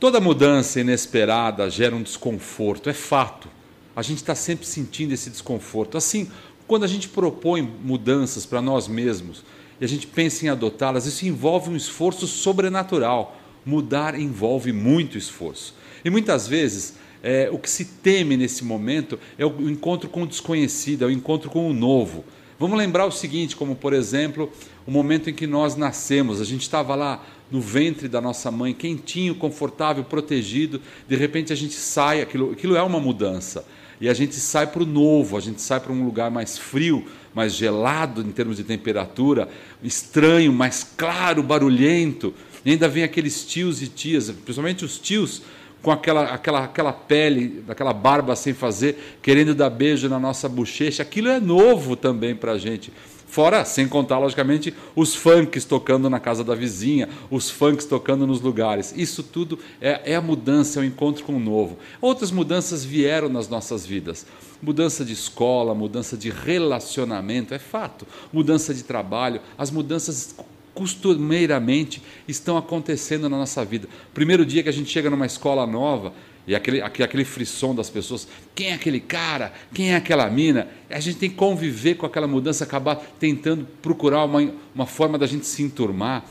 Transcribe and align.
Toda 0.00 0.20
mudança 0.20 0.78
inesperada 0.78 1.68
gera 1.68 1.96
um 1.96 2.02
desconforto, 2.02 2.88
é 2.88 2.92
fato. 2.92 3.48
A 3.96 4.02
gente 4.02 4.18
está 4.18 4.32
sempre 4.32 4.64
sentindo 4.64 5.12
esse 5.12 5.28
desconforto. 5.28 5.98
Assim, 5.98 6.30
quando 6.68 6.84
a 6.84 6.86
gente 6.86 7.08
propõe 7.08 7.62
mudanças 7.62 8.46
para 8.46 8.62
nós 8.62 8.86
mesmos 8.86 9.42
e 9.80 9.84
a 9.84 9.88
gente 9.88 10.06
pensa 10.06 10.46
em 10.46 10.48
adotá-las, 10.48 11.04
isso 11.04 11.26
envolve 11.26 11.68
um 11.68 11.74
esforço 11.74 12.28
sobrenatural. 12.28 13.40
Mudar 13.66 14.16
envolve 14.18 14.72
muito 14.72 15.18
esforço. 15.18 15.74
E 16.04 16.10
muitas 16.10 16.46
vezes 16.46 16.94
é, 17.20 17.48
o 17.50 17.58
que 17.58 17.68
se 17.68 17.84
teme 17.84 18.36
nesse 18.36 18.64
momento 18.64 19.18
é 19.36 19.44
o 19.44 19.68
encontro 19.68 20.08
com 20.08 20.22
o 20.22 20.26
desconhecido, 20.28 21.02
é 21.02 21.08
o 21.08 21.10
encontro 21.10 21.50
com 21.50 21.68
o 21.68 21.74
novo. 21.74 22.24
Vamos 22.56 22.78
lembrar 22.78 23.06
o 23.06 23.12
seguinte, 23.12 23.56
como 23.56 23.74
por 23.74 23.92
exemplo, 23.92 24.52
o 24.86 24.92
momento 24.92 25.28
em 25.28 25.34
que 25.34 25.46
nós 25.46 25.74
nascemos, 25.74 26.40
a 26.40 26.44
gente 26.44 26.62
estava 26.62 26.94
lá 26.94 27.24
no 27.50 27.60
ventre 27.60 28.08
da 28.08 28.20
nossa 28.20 28.50
mãe, 28.50 28.74
quentinho, 28.74 29.34
confortável, 29.34 30.04
protegido, 30.04 30.80
de 31.08 31.16
repente 31.16 31.52
a 31.52 31.56
gente 31.56 31.74
sai, 31.74 32.20
aquilo, 32.20 32.52
aquilo 32.52 32.76
é 32.76 32.82
uma 32.82 33.00
mudança. 33.00 33.64
E 34.00 34.08
a 34.08 34.14
gente 34.14 34.36
sai 34.36 34.66
para 34.66 34.82
o 34.82 34.86
novo, 34.86 35.36
a 35.36 35.40
gente 35.40 35.60
sai 35.60 35.80
para 35.80 35.92
um 35.92 36.04
lugar 36.04 36.30
mais 36.30 36.56
frio, 36.56 37.04
mais 37.34 37.54
gelado 37.54 38.20
em 38.20 38.30
termos 38.30 38.56
de 38.56 38.64
temperatura, 38.64 39.48
estranho, 39.82 40.52
mais 40.52 40.86
claro, 40.96 41.42
barulhento. 41.42 42.32
E 42.64 42.70
ainda 42.70 42.88
vem 42.88 43.02
aqueles 43.02 43.44
tios 43.44 43.82
e 43.82 43.88
tias, 43.88 44.30
principalmente 44.30 44.84
os 44.84 44.98
tios, 44.98 45.42
com 45.82 45.90
aquela, 45.90 46.24
aquela, 46.24 46.64
aquela 46.64 46.92
pele, 46.92 47.64
aquela 47.68 47.92
barba 47.92 48.34
sem 48.34 48.52
fazer, 48.52 49.18
querendo 49.22 49.54
dar 49.54 49.70
beijo 49.70 50.08
na 50.08 50.18
nossa 50.18 50.48
bochecha. 50.48 51.02
Aquilo 51.02 51.28
é 51.28 51.40
novo 51.40 51.96
também 51.96 52.34
para 52.34 52.52
a 52.52 52.58
gente. 52.58 52.92
Fora, 53.28 53.62
sem 53.62 53.86
contar, 53.86 54.18
logicamente, 54.18 54.72
os 54.96 55.14
funks 55.14 55.66
tocando 55.66 56.08
na 56.08 56.18
casa 56.18 56.42
da 56.42 56.54
vizinha, 56.54 57.10
os 57.30 57.50
funks 57.50 57.84
tocando 57.84 58.26
nos 58.26 58.40
lugares. 58.40 58.94
Isso 58.96 59.22
tudo 59.22 59.58
é, 59.82 60.12
é 60.12 60.16
a 60.16 60.20
mudança, 60.20 60.80
é 60.80 60.82
o 60.82 60.84
encontro 60.84 61.24
com 61.24 61.34
o 61.34 61.38
novo. 61.38 61.78
Outras 62.00 62.30
mudanças 62.30 62.82
vieram 62.84 63.28
nas 63.28 63.46
nossas 63.46 63.86
vidas. 63.86 64.24
Mudança 64.62 65.04
de 65.04 65.12
escola, 65.12 65.74
mudança 65.74 66.16
de 66.16 66.30
relacionamento, 66.30 67.52
é 67.52 67.58
fato. 67.58 68.06
Mudança 68.32 68.72
de 68.72 68.82
trabalho, 68.82 69.42
as 69.58 69.70
mudanças 69.70 70.34
costumeiramente 70.78 72.00
estão 72.28 72.56
acontecendo 72.56 73.28
na 73.28 73.36
nossa 73.36 73.64
vida. 73.64 73.88
Primeiro 74.14 74.46
dia 74.46 74.62
que 74.62 74.68
a 74.68 74.72
gente 74.72 74.88
chega 74.88 75.10
numa 75.10 75.26
escola 75.26 75.66
nova, 75.66 76.12
e 76.46 76.54
aquele, 76.54 76.80
aquele 76.80 77.24
frisson 77.24 77.74
das 77.74 77.90
pessoas, 77.90 78.28
quem 78.54 78.68
é 78.68 78.74
aquele 78.74 79.00
cara, 79.00 79.52
quem 79.74 79.90
é 79.92 79.96
aquela 79.96 80.30
mina, 80.30 80.68
a 80.88 81.00
gente 81.00 81.18
tem 81.18 81.28
que 81.28 81.34
conviver 81.34 81.96
com 81.96 82.06
aquela 82.06 82.28
mudança, 82.28 82.62
acabar 82.62 82.94
tentando 83.18 83.66
procurar 83.82 84.24
uma, 84.24 84.52
uma 84.72 84.86
forma 84.86 85.18
da 85.18 85.26
gente 85.26 85.46
se 85.46 85.64
enturmar. 85.64 86.24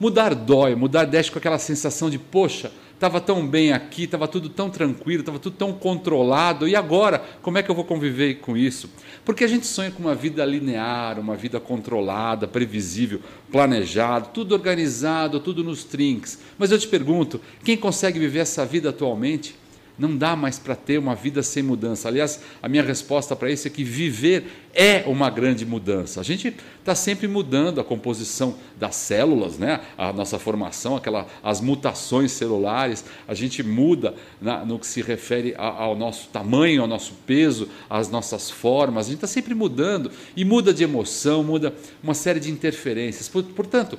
Mudar 0.00 0.34
dói, 0.34 0.74
mudar 0.74 1.04
deixa 1.04 1.30
com 1.30 1.38
aquela 1.38 1.58
sensação 1.58 2.10
de, 2.10 2.18
poxa, 2.18 2.72
estava 3.02 3.20
tão 3.20 3.44
bem 3.44 3.72
aqui, 3.72 4.04
estava 4.04 4.28
tudo 4.28 4.48
tão 4.48 4.70
tranquilo, 4.70 5.22
estava 5.22 5.40
tudo 5.40 5.56
tão 5.56 5.72
controlado, 5.72 6.68
e 6.68 6.76
agora, 6.76 7.20
como 7.42 7.58
é 7.58 7.62
que 7.62 7.68
eu 7.68 7.74
vou 7.74 7.84
conviver 7.84 8.36
com 8.36 8.56
isso? 8.56 8.88
Porque 9.24 9.42
a 9.42 9.48
gente 9.48 9.66
sonha 9.66 9.90
com 9.90 10.04
uma 10.04 10.14
vida 10.14 10.44
linear, 10.44 11.18
uma 11.18 11.34
vida 11.34 11.58
controlada, 11.58 12.46
previsível, 12.46 13.20
planejado, 13.50 14.28
tudo 14.32 14.52
organizado, 14.52 15.40
tudo 15.40 15.64
nos 15.64 15.82
trinques. 15.82 16.38
Mas 16.56 16.70
eu 16.70 16.78
te 16.78 16.86
pergunto, 16.86 17.40
quem 17.64 17.76
consegue 17.76 18.20
viver 18.20 18.38
essa 18.38 18.64
vida 18.64 18.90
atualmente? 18.90 19.56
Não 19.98 20.16
dá 20.16 20.34
mais 20.34 20.58
para 20.58 20.74
ter 20.74 20.98
uma 20.98 21.14
vida 21.14 21.42
sem 21.42 21.62
mudança. 21.62 22.08
Aliás, 22.08 22.40
a 22.62 22.68
minha 22.68 22.82
resposta 22.82 23.36
para 23.36 23.50
isso 23.50 23.66
é 23.66 23.70
que 23.70 23.84
viver 23.84 24.46
é 24.74 25.04
uma 25.06 25.28
grande 25.28 25.66
mudança. 25.66 26.18
A 26.18 26.24
gente 26.24 26.56
está 26.80 26.94
sempre 26.94 27.28
mudando 27.28 27.78
a 27.78 27.84
composição 27.84 28.56
das 28.78 28.96
células, 28.96 29.58
né? 29.58 29.80
a 29.98 30.10
nossa 30.12 30.38
formação, 30.38 30.96
aquela, 30.96 31.26
as 31.42 31.60
mutações 31.60 32.32
celulares, 32.32 33.04
a 33.28 33.34
gente 33.34 33.62
muda 33.62 34.14
na, 34.40 34.64
no 34.64 34.78
que 34.78 34.86
se 34.86 35.02
refere 35.02 35.54
ao 35.58 35.94
nosso 35.94 36.28
tamanho, 36.28 36.80
ao 36.80 36.88
nosso 36.88 37.12
peso, 37.26 37.68
às 37.88 38.08
nossas 38.08 38.50
formas, 38.50 39.06
a 39.06 39.10
gente 39.10 39.18
está 39.18 39.26
sempre 39.26 39.54
mudando 39.54 40.10
e 40.34 40.44
muda 40.44 40.72
de 40.72 40.82
emoção, 40.82 41.44
muda 41.44 41.74
uma 42.02 42.14
série 42.14 42.40
de 42.40 42.50
interferências. 42.50 43.28
Portanto, 43.28 43.98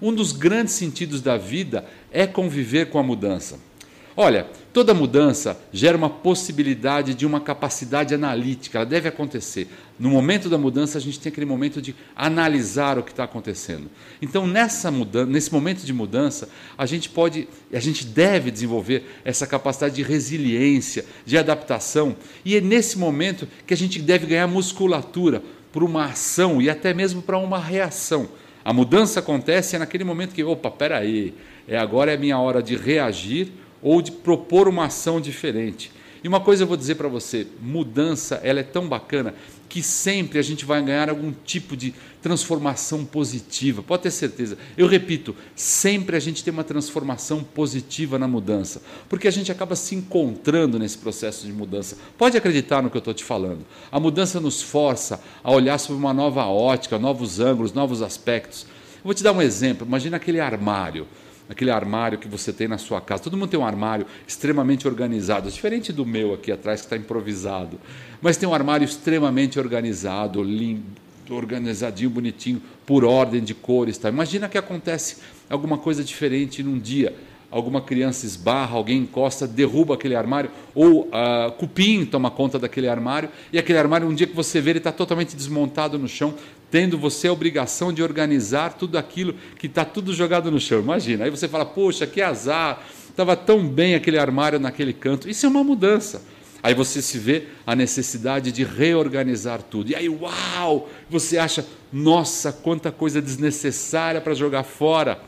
um 0.00 0.14
dos 0.14 0.32
grandes 0.32 0.74
sentidos 0.74 1.20
da 1.20 1.36
vida 1.36 1.84
é 2.10 2.26
conviver 2.26 2.90
com 2.90 2.98
a 2.98 3.02
mudança. 3.02 3.58
Olha, 4.14 4.46
toda 4.74 4.92
mudança 4.92 5.58
gera 5.72 5.96
uma 5.96 6.10
possibilidade 6.10 7.14
de 7.14 7.24
uma 7.24 7.40
capacidade 7.40 8.14
analítica, 8.14 8.78
ela 8.78 8.86
deve 8.86 9.08
acontecer. 9.08 9.68
No 9.98 10.10
momento 10.10 10.50
da 10.50 10.58
mudança, 10.58 10.98
a 10.98 11.00
gente 11.00 11.18
tem 11.18 11.32
aquele 11.32 11.46
momento 11.46 11.80
de 11.80 11.94
analisar 12.14 12.98
o 12.98 13.02
que 13.02 13.10
está 13.10 13.24
acontecendo. 13.24 13.90
Então, 14.20 14.46
nessa 14.46 14.90
mudança, 14.90 15.30
nesse 15.30 15.50
momento 15.50 15.84
de 15.84 15.92
mudança, 15.94 16.48
a 16.76 16.84
gente 16.84 17.08
pode, 17.08 17.48
a 17.72 17.80
gente 17.80 18.04
deve 18.04 18.50
desenvolver 18.50 19.04
essa 19.24 19.46
capacidade 19.46 19.94
de 19.94 20.02
resiliência, 20.02 21.06
de 21.24 21.38
adaptação, 21.38 22.14
e 22.44 22.54
é 22.56 22.60
nesse 22.60 22.98
momento 22.98 23.48
que 23.66 23.72
a 23.72 23.76
gente 23.76 23.98
deve 23.98 24.26
ganhar 24.26 24.46
musculatura 24.46 25.42
para 25.72 25.84
uma 25.84 26.04
ação 26.04 26.60
e 26.60 26.68
até 26.68 26.92
mesmo 26.92 27.22
para 27.22 27.38
uma 27.38 27.58
reação. 27.58 28.28
A 28.62 28.74
mudança 28.74 29.20
acontece 29.20 29.74
é 29.74 29.78
naquele 29.78 30.04
momento 30.04 30.34
que, 30.34 30.44
opa, 30.44 30.70
peraí, 30.70 31.32
é 31.66 31.78
agora 31.78 32.12
é 32.12 32.16
minha 32.16 32.38
hora 32.38 32.62
de 32.62 32.76
reagir 32.76 33.50
ou 33.82 34.00
de 34.00 34.12
propor 34.12 34.68
uma 34.68 34.86
ação 34.86 35.20
diferente. 35.20 35.90
E 36.24 36.28
uma 36.28 36.38
coisa 36.38 36.62
eu 36.62 36.68
vou 36.68 36.76
dizer 36.76 36.94
para 36.94 37.08
você, 37.08 37.48
mudança, 37.60 38.40
ela 38.44 38.60
é 38.60 38.62
tão 38.62 38.88
bacana 38.88 39.34
que 39.68 39.82
sempre 39.82 40.38
a 40.38 40.42
gente 40.42 40.64
vai 40.64 40.80
ganhar 40.80 41.08
algum 41.08 41.32
tipo 41.32 41.76
de 41.76 41.94
transformação 42.20 43.04
positiva. 43.04 43.82
Pode 43.82 44.02
ter 44.04 44.12
certeza. 44.12 44.56
Eu 44.76 44.86
repito, 44.86 45.34
sempre 45.56 46.14
a 46.14 46.20
gente 46.20 46.44
tem 46.44 46.52
uma 46.52 46.62
transformação 46.62 47.42
positiva 47.42 48.18
na 48.18 48.28
mudança, 48.28 48.82
porque 49.08 49.26
a 49.26 49.32
gente 49.32 49.50
acaba 49.50 49.74
se 49.74 49.96
encontrando 49.96 50.78
nesse 50.78 50.98
processo 50.98 51.44
de 51.44 51.52
mudança. 51.52 51.96
Pode 52.16 52.36
acreditar 52.36 52.82
no 52.82 52.90
que 52.90 52.96
eu 52.96 53.00
estou 53.00 53.14
te 53.14 53.24
falando. 53.24 53.66
A 53.90 53.98
mudança 53.98 54.38
nos 54.38 54.62
força 54.62 55.20
a 55.42 55.50
olhar 55.50 55.78
sobre 55.78 55.98
uma 55.98 56.14
nova 56.14 56.44
ótica, 56.46 57.00
novos 57.00 57.40
ângulos, 57.40 57.72
novos 57.72 58.00
aspectos. 58.00 58.66
Eu 58.96 59.04
vou 59.04 59.14
te 59.14 59.24
dar 59.24 59.32
um 59.32 59.42
exemplo. 59.42 59.84
Imagina 59.84 60.18
aquele 60.18 60.38
armário 60.38 61.08
aquele 61.52 61.70
armário 61.70 62.18
que 62.18 62.28
você 62.28 62.52
tem 62.52 62.66
na 62.66 62.78
sua 62.78 63.00
casa. 63.00 63.22
Todo 63.22 63.36
mundo 63.36 63.50
tem 63.50 63.60
um 63.60 63.66
armário 63.66 64.06
extremamente 64.26 64.88
organizado, 64.88 65.50
diferente 65.50 65.92
do 65.92 66.04
meu 66.04 66.34
aqui 66.34 66.50
atrás 66.50 66.80
que 66.80 66.86
está 66.86 66.96
improvisado. 66.96 67.78
Mas 68.20 68.36
tem 68.36 68.48
um 68.48 68.54
armário 68.54 68.84
extremamente 68.84 69.58
organizado, 69.58 70.42
limpo, 70.42 71.00
organizadinho, 71.30 72.10
bonitinho, 72.10 72.60
por 72.84 73.04
ordem 73.04 73.42
de 73.42 73.54
cores. 73.54 73.96
Tá? 73.96 74.08
Imagina 74.08 74.48
que 74.48 74.58
acontece 74.58 75.18
alguma 75.48 75.78
coisa 75.78 76.02
diferente 76.02 76.62
num 76.62 76.78
dia. 76.78 77.14
Alguma 77.52 77.82
criança 77.82 78.24
esbarra, 78.24 78.76
alguém 78.76 78.98
encosta, 79.00 79.46
derruba 79.46 79.94
aquele 79.94 80.16
armário, 80.16 80.50
ou 80.74 81.02
uh, 81.02 81.52
cupim 81.58 82.06
toma 82.06 82.30
conta 82.30 82.58
daquele 82.58 82.88
armário, 82.88 83.28
e 83.52 83.58
aquele 83.58 83.78
armário, 83.78 84.08
um 84.08 84.14
dia 84.14 84.26
que 84.26 84.34
você 84.34 84.58
vê, 84.58 84.70
ele 84.70 84.78
está 84.78 84.90
totalmente 84.90 85.36
desmontado 85.36 85.98
no 85.98 86.08
chão, 86.08 86.34
tendo 86.70 86.96
você 86.96 87.28
a 87.28 87.32
obrigação 87.32 87.92
de 87.92 88.02
organizar 88.02 88.72
tudo 88.72 88.96
aquilo 88.96 89.34
que 89.58 89.66
está 89.66 89.84
tudo 89.84 90.14
jogado 90.14 90.50
no 90.50 90.58
chão. 90.58 90.80
Imagina, 90.80 91.24
aí 91.24 91.30
você 91.30 91.46
fala, 91.46 91.66
poxa, 91.66 92.06
que 92.06 92.22
azar, 92.22 92.82
estava 93.10 93.36
tão 93.36 93.68
bem 93.68 93.94
aquele 93.94 94.18
armário 94.18 94.58
naquele 94.58 94.94
canto. 94.94 95.28
Isso 95.28 95.44
é 95.44 95.48
uma 95.50 95.62
mudança. 95.62 96.22
Aí 96.62 96.74
você 96.74 97.02
se 97.02 97.18
vê 97.18 97.48
a 97.66 97.74
necessidade 97.74 98.52
de 98.52 98.62
reorganizar 98.62 99.62
tudo. 99.62 99.90
E 99.90 99.96
aí, 99.96 100.08
uau! 100.08 100.88
Você 101.10 101.36
acha, 101.36 101.66
nossa, 101.92 102.52
quanta 102.52 102.92
coisa 102.92 103.20
desnecessária 103.20 104.20
para 104.20 104.32
jogar 104.32 104.62
fora. 104.62 105.20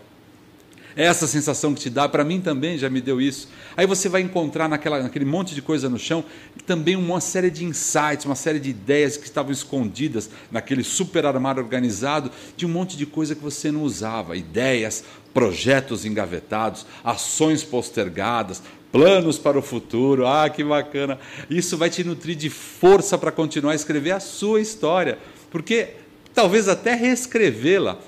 Essa 0.96 1.26
sensação 1.26 1.74
que 1.74 1.80
te 1.80 1.90
dá, 1.90 2.08
para 2.08 2.22
mim 2.22 2.40
também 2.40 2.78
já 2.78 2.88
me 2.88 3.00
deu 3.00 3.20
isso. 3.20 3.48
Aí 3.76 3.86
você 3.86 4.08
vai 4.08 4.20
encontrar 4.20 4.68
naquela, 4.68 5.02
naquele 5.02 5.24
monte 5.24 5.54
de 5.54 5.60
coisa 5.60 5.88
no 5.88 5.98
chão 5.98 6.24
também 6.66 6.94
uma 6.94 7.20
série 7.20 7.50
de 7.50 7.64
insights, 7.64 8.24
uma 8.24 8.36
série 8.36 8.60
de 8.60 8.70
ideias 8.70 9.16
que 9.16 9.24
estavam 9.24 9.52
escondidas 9.52 10.30
naquele 10.50 10.84
super 10.84 11.26
armário 11.26 11.62
organizado 11.62 12.30
de 12.56 12.64
um 12.64 12.68
monte 12.68 12.96
de 12.96 13.06
coisa 13.06 13.34
que 13.34 13.42
você 13.42 13.72
não 13.72 13.82
usava. 13.82 14.36
Ideias, 14.36 15.04
projetos 15.32 16.04
engavetados, 16.04 16.86
ações 17.02 17.64
postergadas, 17.64 18.62
planos 18.92 19.36
para 19.36 19.58
o 19.58 19.62
futuro. 19.62 20.26
Ah, 20.26 20.48
que 20.48 20.62
bacana! 20.62 21.18
Isso 21.50 21.76
vai 21.76 21.90
te 21.90 22.04
nutrir 22.04 22.36
de 22.36 22.48
força 22.48 23.18
para 23.18 23.32
continuar 23.32 23.72
a 23.72 23.76
escrever 23.76 24.12
a 24.12 24.20
sua 24.20 24.60
história, 24.60 25.18
porque 25.50 25.94
talvez 26.32 26.68
até 26.68 26.94
reescrevê-la 26.94 27.98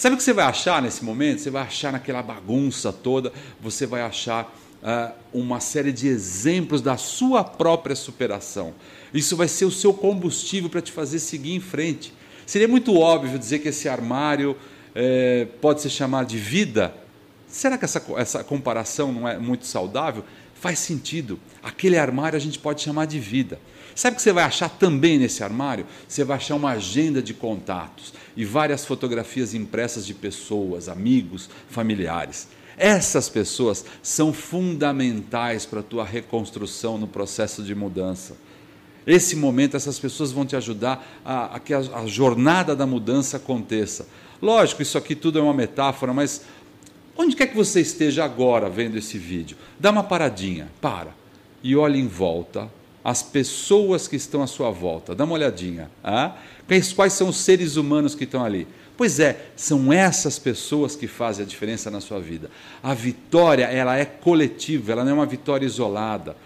Sabe 0.00 0.14
o 0.14 0.16
que 0.16 0.24
você 0.24 0.32
vai 0.32 0.46
achar 0.46 0.80
nesse 0.80 1.04
momento? 1.04 1.42
Você 1.42 1.50
vai 1.50 1.60
achar 1.60 1.92
naquela 1.92 2.22
bagunça 2.22 2.90
toda, 2.90 3.30
você 3.60 3.84
vai 3.84 4.00
achar 4.00 4.50
uh, 4.82 5.12
uma 5.30 5.60
série 5.60 5.92
de 5.92 6.08
exemplos 6.08 6.80
da 6.80 6.96
sua 6.96 7.44
própria 7.44 7.94
superação. 7.94 8.72
Isso 9.12 9.36
vai 9.36 9.46
ser 9.46 9.66
o 9.66 9.70
seu 9.70 9.92
combustível 9.92 10.70
para 10.70 10.80
te 10.80 10.90
fazer 10.90 11.18
seguir 11.18 11.54
em 11.54 11.60
frente. 11.60 12.14
Seria 12.46 12.66
muito 12.66 12.98
óbvio 12.98 13.38
dizer 13.38 13.58
que 13.58 13.68
esse 13.68 13.90
armário 13.90 14.56
eh, 14.94 15.46
pode 15.60 15.82
ser 15.82 15.90
chamado 15.90 16.28
de 16.28 16.38
vida. 16.38 16.94
Será 17.46 17.76
que 17.76 17.84
essa, 17.84 18.02
essa 18.16 18.42
comparação 18.42 19.12
não 19.12 19.28
é 19.28 19.36
muito 19.36 19.66
saudável? 19.66 20.24
Faz 20.54 20.78
sentido. 20.78 21.38
Aquele 21.62 21.98
armário 21.98 22.38
a 22.38 22.40
gente 22.40 22.58
pode 22.58 22.80
chamar 22.80 23.04
de 23.04 23.20
vida. 23.20 23.60
Sabe 24.00 24.14
o 24.14 24.16
que 24.16 24.22
você 24.22 24.32
vai 24.32 24.44
achar 24.44 24.70
também 24.70 25.18
nesse 25.18 25.44
armário? 25.44 25.84
Você 26.08 26.24
vai 26.24 26.38
achar 26.38 26.54
uma 26.54 26.70
agenda 26.70 27.20
de 27.20 27.34
contatos 27.34 28.14
e 28.34 28.46
várias 28.46 28.82
fotografias 28.82 29.52
impressas 29.52 30.06
de 30.06 30.14
pessoas, 30.14 30.88
amigos, 30.88 31.50
familiares. 31.68 32.48
Essas 32.78 33.28
pessoas 33.28 33.84
são 34.02 34.32
fundamentais 34.32 35.66
para 35.66 35.80
a 35.80 35.82
tua 35.82 36.02
reconstrução 36.02 36.96
no 36.96 37.06
processo 37.06 37.62
de 37.62 37.74
mudança. 37.74 38.38
Esse 39.06 39.36
momento, 39.36 39.76
essas 39.76 39.98
pessoas 39.98 40.32
vão 40.32 40.46
te 40.46 40.56
ajudar 40.56 41.20
a, 41.22 41.56
a 41.56 41.60
que 41.60 41.74
a, 41.74 41.80
a 41.80 42.06
jornada 42.06 42.74
da 42.74 42.86
mudança 42.86 43.36
aconteça. 43.36 44.08
Lógico, 44.40 44.80
isso 44.80 44.96
aqui 44.96 45.14
tudo 45.14 45.38
é 45.38 45.42
uma 45.42 45.52
metáfora, 45.52 46.14
mas 46.14 46.40
onde 47.14 47.36
quer 47.36 47.48
que 47.48 47.54
você 47.54 47.82
esteja 47.82 48.24
agora 48.24 48.70
vendo 48.70 48.96
esse 48.96 49.18
vídeo, 49.18 49.58
dá 49.78 49.90
uma 49.90 50.02
paradinha, 50.02 50.70
para 50.80 51.14
e 51.62 51.76
olhe 51.76 52.00
em 52.00 52.08
volta 52.08 52.79
as 53.04 53.22
pessoas 53.22 54.06
que 54.06 54.16
estão 54.16 54.42
à 54.42 54.46
sua 54.46 54.70
volta. 54.70 55.14
Dá 55.14 55.24
uma 55.24 55.34
olhadinha. 55.34 55.90
Ah? 56.04 56.36
Quais 56.94 57.12
são 57.12 57.28
os 57.28 57.38
seres 57.38 57.76
humanos 57.76 58.14
que 58.14 58.24
estão 58.24 58.44
ali? 58.44 58.66
Pois 58.96 59.18
é, 59.18 59.46
são 59.56 59.92
essas 59.92 60.38
pessoas 60.38 60.94
que 60.94 61.06
fazem 61.06 61.44
a 61.44 61.48
diferença 61.48 61.90
na 61.90 62.00
sua 62.00 62.20
vida. 62.20 62.50
A 62.82 62.92
vitória, 62.92 63.64
ela 63.64 63.96
é 63.96 64.04
coletiva, 64.04 64.92
ela 64.92 65.04
não 65.04 65.12
é 65.12 65.14
uma 65.14 65.26
vitória 65.26 65.64
isolada. 65.64 66.36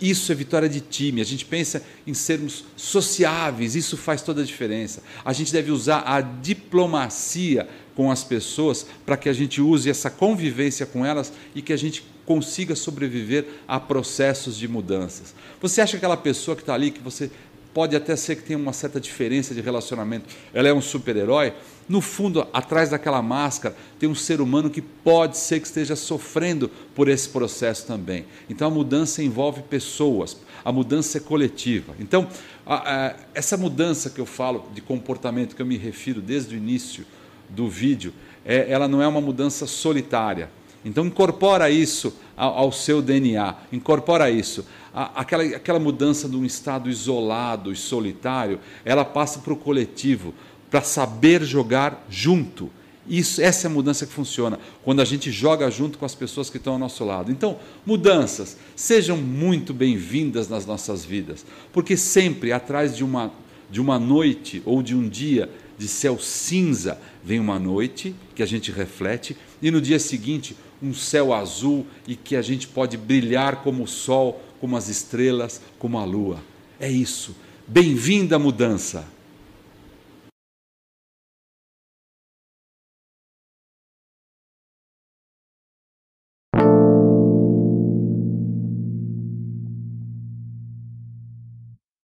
Isso 0.00 0.32
é 0.32 0.34
vitória 0.34 0.68
de 0.68 0.80
time. 0.80 1.20
A 1.20 1.24
gente 1.24 1.44
pensa 1.44 1.82
em 2.06 2.14
sermos 2.14 2.64
sociáveis, 2.76 3.76
isso 3.76 3.96
faz 3.96 4.22
toda 4.22 4.42
a 4.42 4.44
diferença. 4.44 5.02
A 5.24 5.32
gente 5.32 5.52
deve 5.52 5.70
usar 5.70 6.04
a 6.06 6.20
diplomacia 6.20 7.68
com 7.94 8.10
as 8.10 8.24
pessoas 8.24 8.86
para 9.06 9.16
que 9.16 9.28
a 9.28 9.32
gente 9.32 9.60
use 9.60 9.88
essa 9.88 10.10
convivência 10.10 10.86
com 10.86 11.04
elas 11.04 11.32
e 11.54 11.62
que 11.62 11.72
a 11.72 11.76
gente 11.76 12.04
consiga 12.24 12.74
sobreviver 12.74 13.46
a 13.66 13.80
processos 13.80 14.56
de 14.56 14.68
mudanças. 14.68 15.34
Você 15.60 15.80
acha 15.80 15.92
que 15.92 15.96
aquela 15.98 16.16
pessoa 16.16 16.56
que 16.56 16.62
está 16.62 16.74
ali, 16.74 16.90
que 16.90 17.00
você 17.00 17.30
pode 17.74 17.96
até 17.96 18.14
ser 18.16 18.36
que 18.36 18.42
tenha 18.42 18.58
uma 18.58 18.72
certa 18.72 19.00
diferença 19.00 19.54
de 19.54 19.60
relacionamento, 19.60 20.26
ela 20.52 20.68
é 20.68 20.72
um 20.72 20.80
super-herói? 20.80 21.54
No 21.88 22.00
fundo, 22.00 22.46
atrás 22.52 22.90
daquela 22.90 23.20
máscara, 23.20 23.74
tem 23.98 24.08
um 24.08 24.14
ser 24.14 24.40
humano 24.40 24.70
que 24.70 24.80
pode 24.80 25.36
ser 25.36 25.60
que 25.60 25.66
esteja 25.66 25.96
sofrendo 25.96 26.70
por 26.94 27.08
esse 27.08 27.28
processo 27.28 27.86
também. 27.86 28.24
Então, 28.48 28.68
a 28.68 28.70
mudança 28.70 29.22
envolve 29.22 29.62
pessoas, 29.62 30.36
a 30.64 30.70
mudança 30.70 31.18
é 31.18 31.20
coletiva. 31.20 31.94
Então, 31.98 32.28
a, 32.64 33.08
a, 33.08 33.16
essa 33.34 33.56
mudança 33.56 34.10
que 34.10 34.20
eu 34.20 34.26
falo 34.26 34.66
de 34.74 34.80
comportamento, 34.80 35.56
que 35.56 35.62
eu 35.62 35.66
me 35.66 35.76
refiro 35.76 36.20
desde 36.20 36.54
o 36.54 36.58
início 36.58 37.04
do 37.48 37.68
vídeo, 37.68 38.12
é, 38.44 38.70
ela 38.70 38.86
não 38.86 39.02
é 39.02 39.08
uma 39.08 39.20
mudança 39.20 39.66
solitária. 39.66 40.50
Então, 40.84 41.06
incorpora 41.06 41.70
isso 41.70 42.14
ao, 42.36 42.72
seu 42.72 43.00
DNA, 43.00 43.54
incorpora 43.72 44.30
isso. 44.30 44.66
Aquela, 44.92 45.44
aquela 45.44 45.78
mudança 45.78 46.28
de 46.28 46.36
um 46.36 46.44
estado 46.44 46.90
isolado 46.90 47.72
e 47.72 47.76
solitário, 47.76 48.58
ela 48.84 49.04
passa 49.04 49.38
para 49.38 49.52
o 49.52 49.56
coletivo 49.56 50.34
para 50.70 50.82
saber 50.82 51.44
jogar 51.44 52.04
junto. 52.08 52.70
Isso, 53.06 53.42
essa 53.42 53.66
é 53.66 53.70
a 53.70 53.72
mudança 53.72 54.06
que 54.06 54.12
funciona, 54.12 54.58
quando 54.84 55.00
a 55.00 55.04
gente 55.04 55.30
joga 55.30 55.70
junto 55.70 55.98
com 55.98 56.04
as 56.04 56.14
pessoas 56.14 56.48
que 56.48 56.56
estão 56.56 56.74
ao 56.74 56.78
nosso 56.78 57.04
lado. 57.04 57.32
Então, 57.32 57.58
mudanças, 57.84 58.56
sejam 58.76 59.16
muito 59.16 59.74
bem-vindas 59.74 60.48
nas 60.48 60.64
nossas 60.64 61.04
vidas, 61.04 61.44
porque 61.72 61.96
sempre 61.96 62.52
atrás 62.52 62.96
de 62.96 63.02
uma, 63.02 63.32
de 63.70 63.80
uma 63.80 63.98
noite 63.98 64.62
ou 64.64 64.82
de 64.82 64.94
um 64.94 65.08
dia 65.08 65.50
de 65.76 65.88
céu 65.88 66.18
cinza 66.18 66.98
vem 67.24 67.40
uma 67.40 67.58
noite 67.58 68.14
que 68.36 68.42
a 68.42 68.46
gente 68.46 68.70
reflete, 68.70 69.36
e 69.60 69.70
no 69.70 69.80
dia 69.80 69.98
seguinte, 69.98 70.56
um 70.82 70.92
céu 70.92 71.32
azul 71.32 71.86
e 72.06 72.16
que 72.16 72.34
a 72.34 72.42
gente 72.42 72.66
pode 72.66 72.96
brilhar 72.96 73.62
como 73.62 73.84
o 73.84 73.88
sol, 73.88 74.42
como 74.60 74.76
as 74.76 74.88
estrelas, 74.88 75.60
como 75.78 75.98
a 75.98 76.04
lua. 76.04 76.42
É 76.80 76.90
isso. 76.90 77.36
Bem-vinda 77.66 78.36
a 78.36 78.38
mudança. 78.38 79.06